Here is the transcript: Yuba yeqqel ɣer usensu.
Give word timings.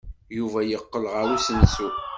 Yuba 0.37 0.59
yeqqel 0.63 1.05
ɣer 1.13 1.27
usensu. 1.35 1.89